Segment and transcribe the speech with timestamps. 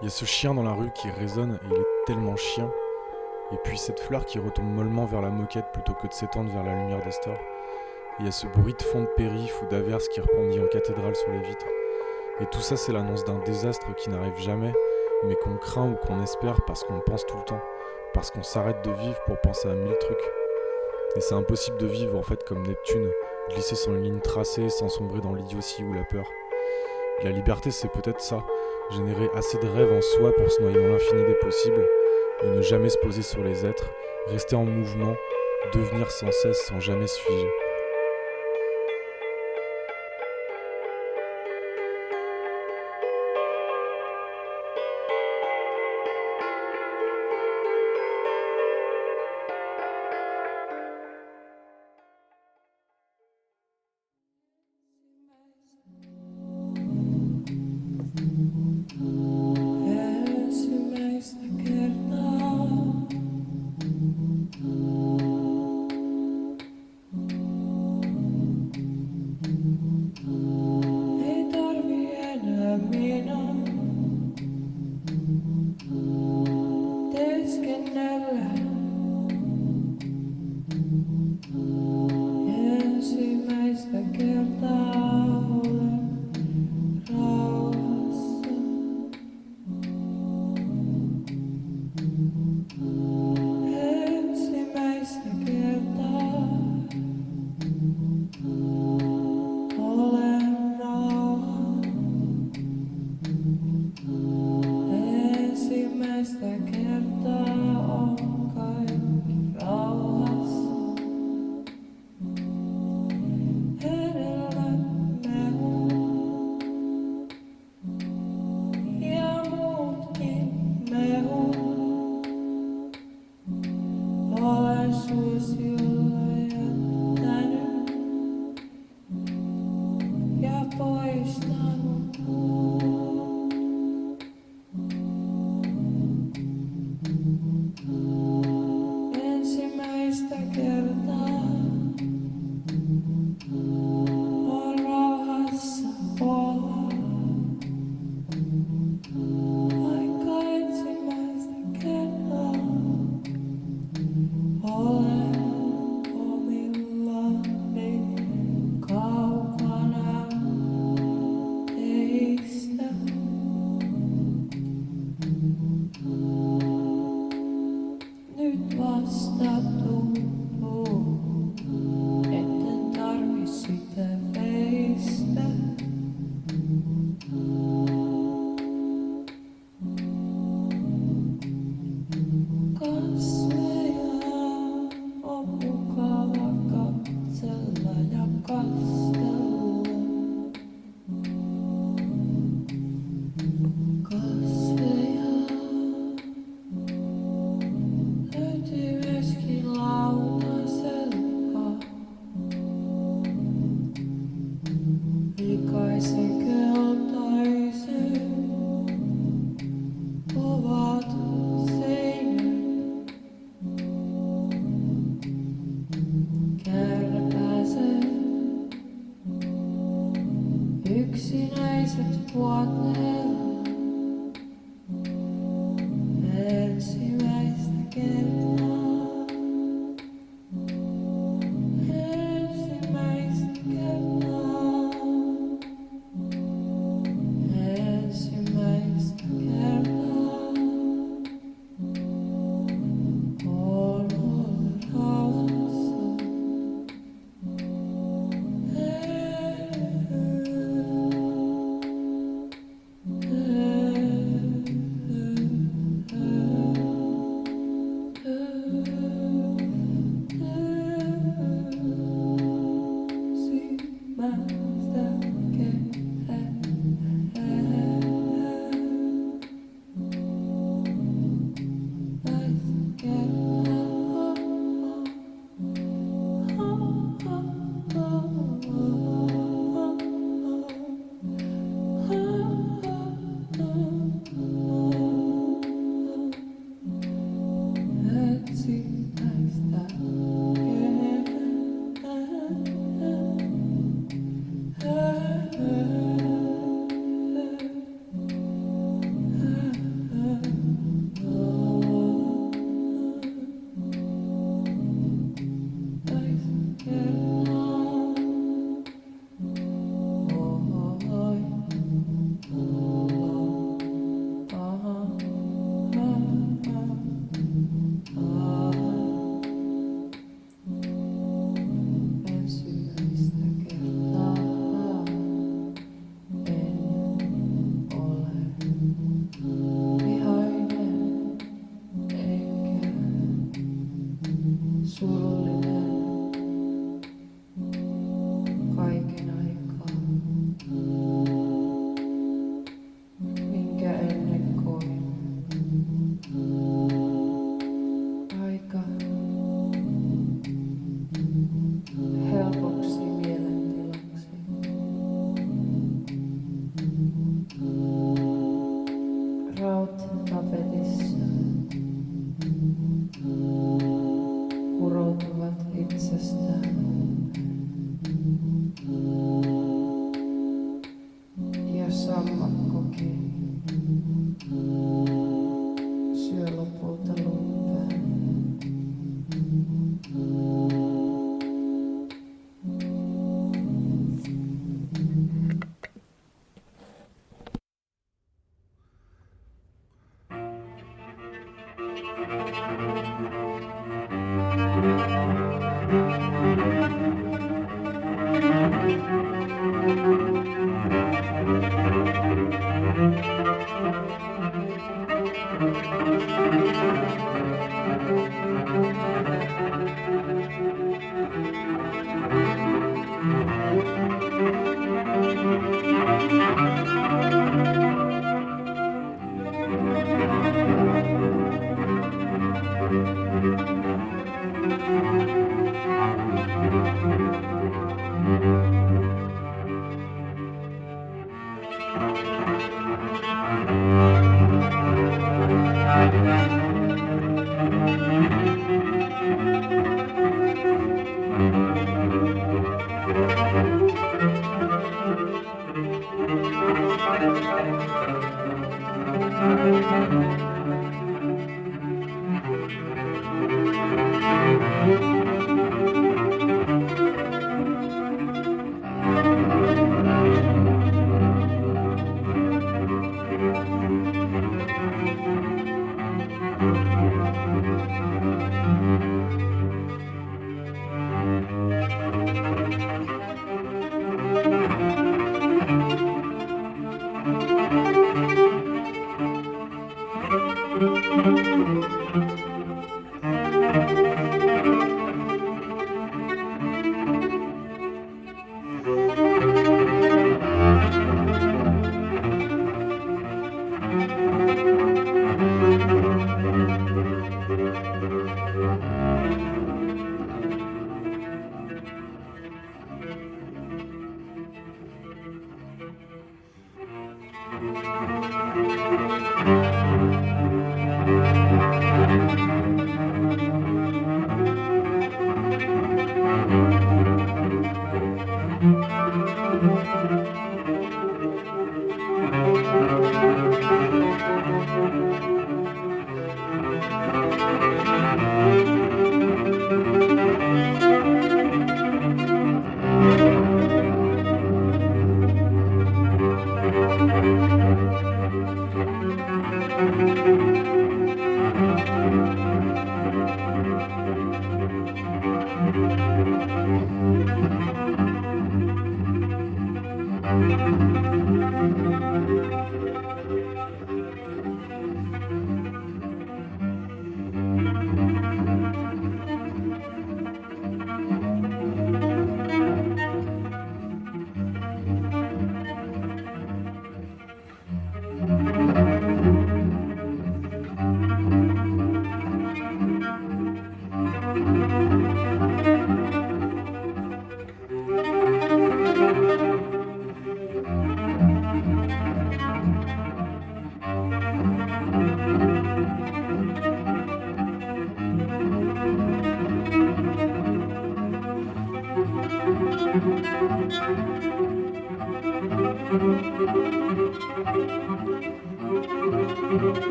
[0.00, 2.70] Il y a ce chien dans la rue qui résonne et il est tellement chien.
[3.52, 6.62] Et puis cette fleur qui retombe mollement vers la moquette plutôt que de s'étendre vers
[6.62, 7.40] la lumière des stores.
[8.20, 11.16] Il y a ce bruit de fond de périph' ou d'averse qui répondit en cathédrale
[11.16, 11.66] sur les vitres.
[12.40, 14.72] Et tout ça, c'est l'annonce d'un désastre qui n'arrive jamais,
[15.24, 17.62] mais qu'on craint ou qu'on espère parce qu'on pense tout le temps,
[18.14, 20.30] parce qu'on s'arrête de vivre pour penser à mille trucs.
[21.16, 23.10] Et c'est impossible de vivre en fait comme Neptune,
[23.50, 26.30] glisser sans une ligne tracée, sans sombrer dans l'idiotie ou la peur.
[27.24, 28.44] la liberté, c'est peut-être ça,
[28.90, 31.86] générer assez de rêves en soi pour se noyer dans l'infini des possibles,
[32.42, 33.90] et ne jamais se poser sur les êtres,
[34.28, 35.14] rester en mouvement,
[35.74, 37.67] devenir sans cesse sans jamais se figer.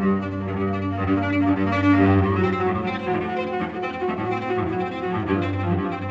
[0.00, 0.24] Thank
[6.04, 6.09] you.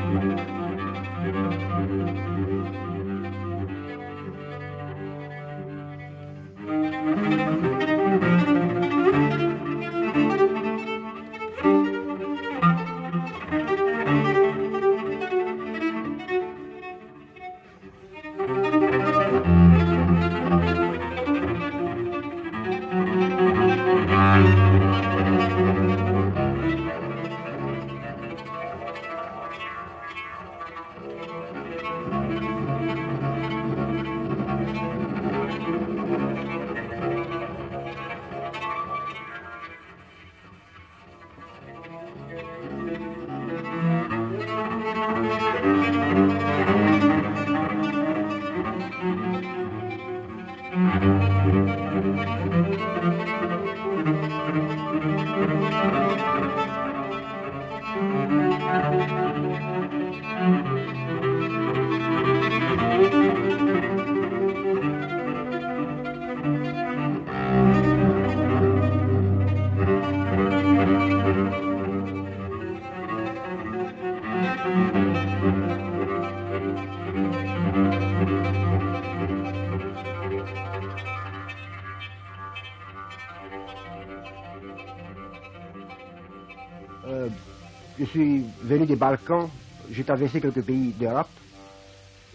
[89.91, 91.29] J'ai traversé quelques pays d'Europe,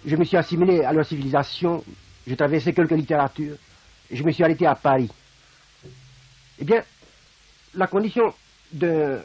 [0.05, 1.85] je me suis assimilé à leur civilisation,
[2.27, 3.57] j'ai traversé quelques littératures,
[4.11, 5.11] je me suis arrêté à Paris.
[6.59, 6.83] Eh bien,
[7.75, 8.35] la condition
[8.73, 9.21] de,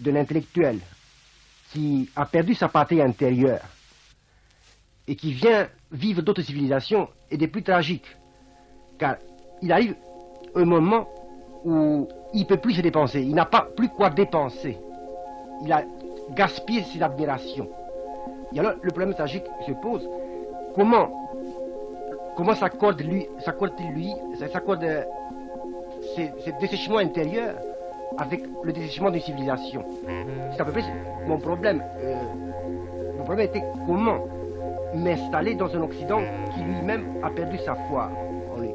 [0.00, 0.80] de l'intellectuel
[1.72, 3.62] qui a perdu sa patrie intérieure
[5.06, 8.16] et qui vient vivre d'autres civilisations est des plus tragiques.
[8.98, 9.16] Car
[9.62, 9.94] il arrive
[10.54, 11.08] un moment
[11.64, 14.78] où il ne peut plus se dépenser, il n'a pas plus quoi dépenser.
[15.64, 15.82] Il a
[16.34, 17.68] gaspillé ses admirations.
[18.54, 20.08] Et alors le problème tragique se pose,
[20.74, 21.10] comment,
[22.36, 25.02] comment s'accorde lui, s'accorde-t-il lui, s'accorde euh,
[26.16, 27.54] ces dessèchements intérieurs
[28.16, 29.84] avec le dessèchement d'une civilisation?
[30.52, 30.84] C'est à peu près
[31.26, 31.82] mon problème.
[32.02, 32.14] Euh,
[33.16, 34.18] mon problème était comment
[34.94, 36.20] m'installer dans un Occident
[36.54, 38.10] qui lui-même a perdu sa foi
[38.56, 38.70] en lui.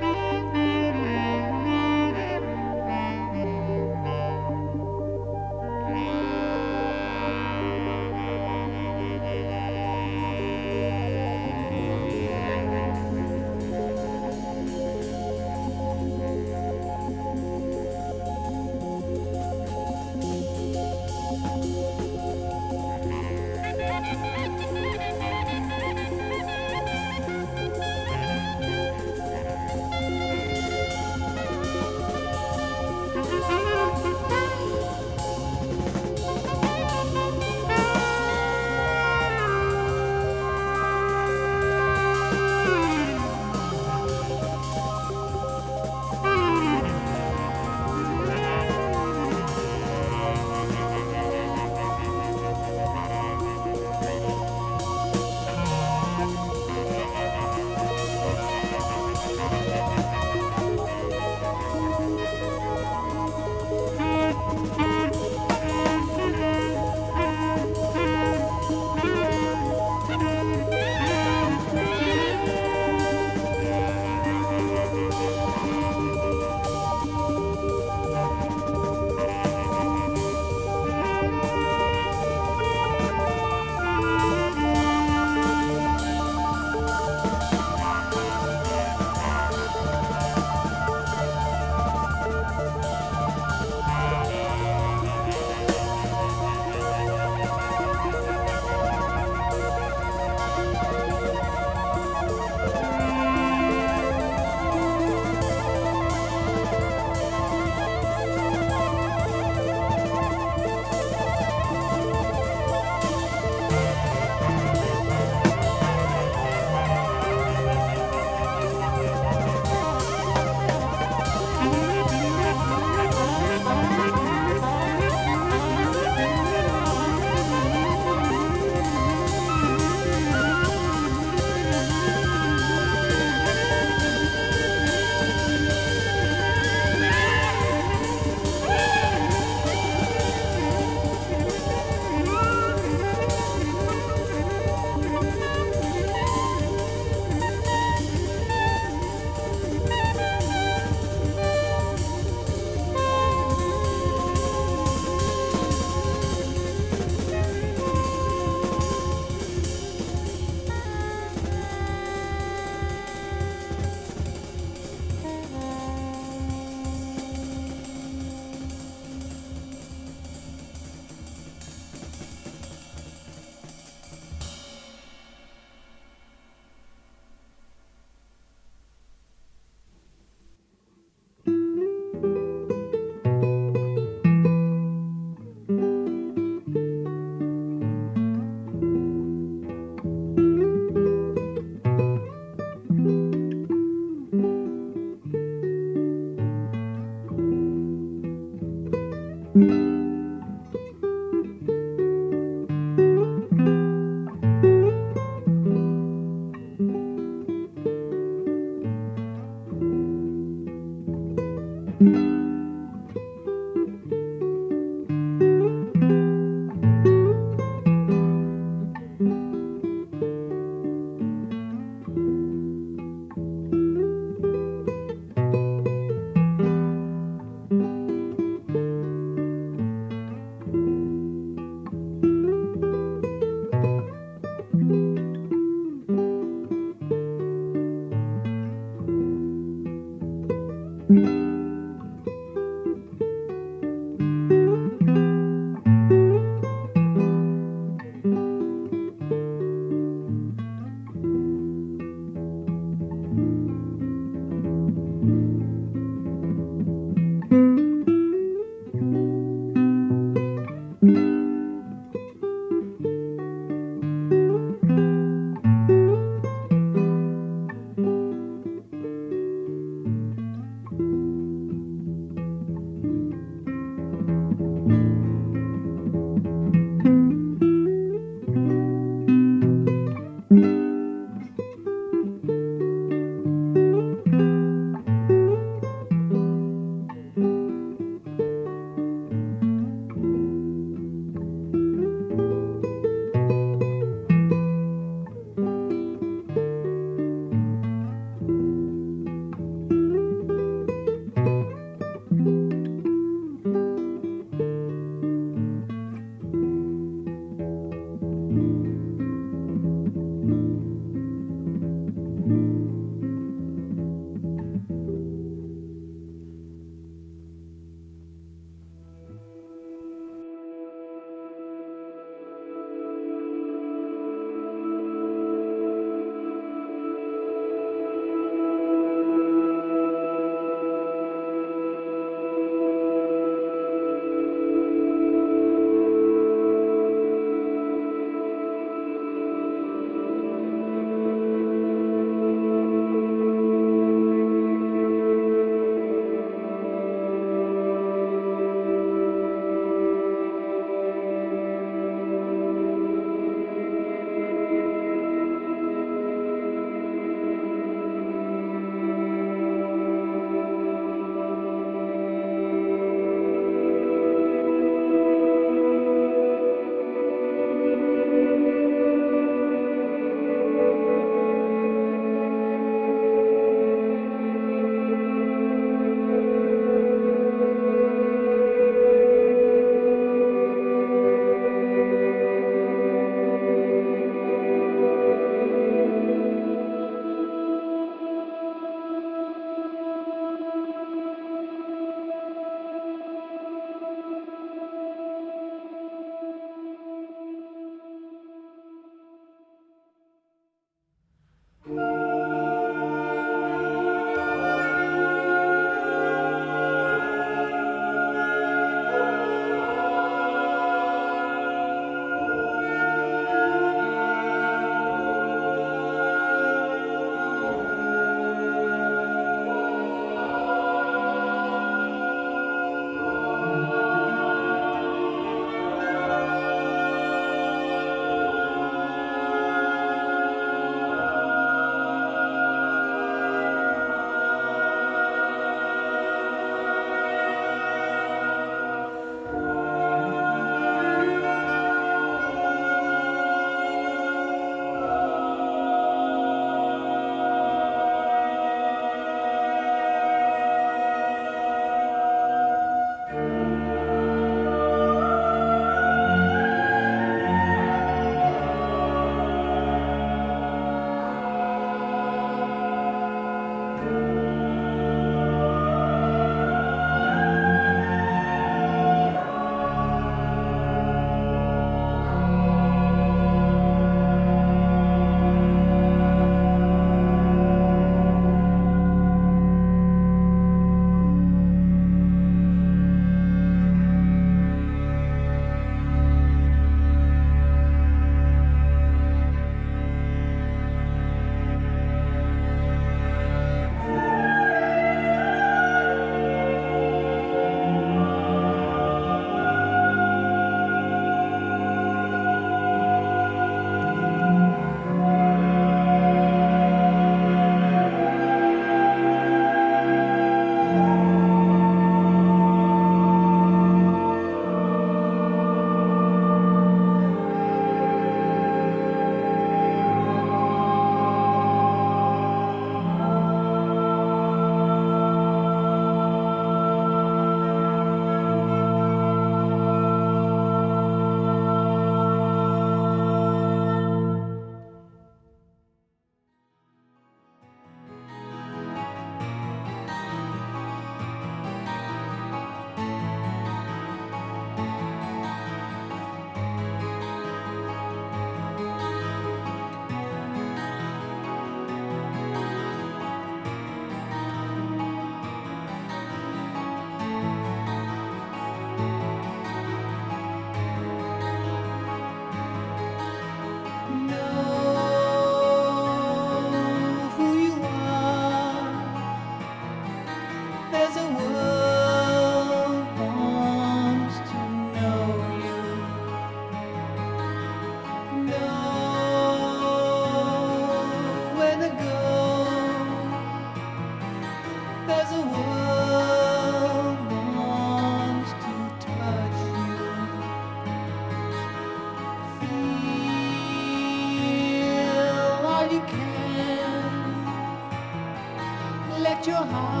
[599.71, 600.00] heart.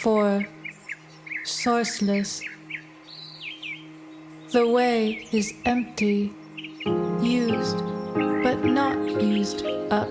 [0.00, 0.46] for,
[1.44, 2.42] sourceless.
[4.50, 6.32] The way is empty,
[7.20, 7.76] used,
[8.42, 10.08] but not used up.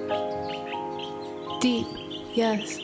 [1.60, 1.88] Deep,
[2.36, 2.80] yes,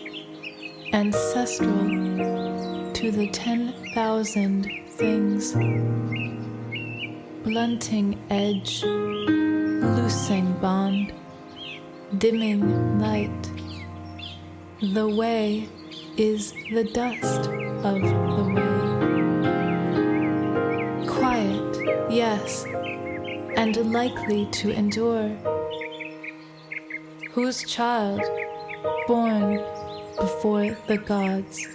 [0.93, 5.53] ancestral to the 10,000 things.
[7.43, 11.14] Blunting edge, loosing bond,
[12.18, 13.51] dimming light.
[14.82, 15.70] The way
[16.18, 17.49] is the dust
[17.84, 18.76] of the way.
[21.07, 21.78] Quiet,
[22.09, 22.66] yes,
[23.57, 25.30] and likely to endure.
[27.32, 28.22] Whose child,
[29.07, 29.61] born
[30.18, 31.74] before the gods.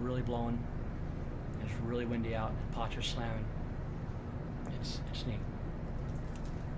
[0.00, 0.58] Really blowing,
[1.62, 3.44] it's really windy out, and pots are slamming.
[4.80, 5.40] It's it's neat.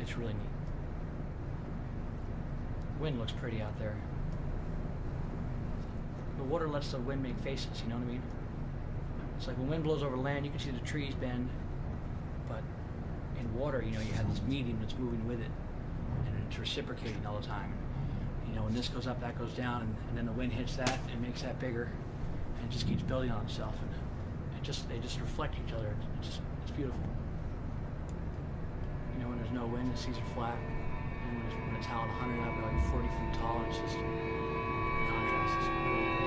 [0.01, 0.43] It's really neat.
[3.01, 3.97] Wind looks pretty out there.
[6.39, 8.23] The water lets the wind make faces, you know what I mean?
[9.37, 11.49] It's like when wind blows over land, you can see the trees bend,
[12.49, 12.62] but
[13.39, 15.51] in water, you know, you have this medium that's moving with it,
[16.27, 17.73] and it's reciprocating all the time.
[18.49, 20.77] You know, when this goes up, that goes down, and, and then the wind hits
[20.77, 21.91] that, and makes that bigger,
[22.65, 23.91] and it just keeps building on itself, and
[24.57, 25.95] it just they just reflect each other.
[26.19, 27.05] It's just it's beautiful.
[29.15, 31.87] You know, when there's no wind, the seas are flat, and when it's, when it's
[31.87, 36.24] howling 100 up, we're like 40 feet tall, and it's just the contrast is really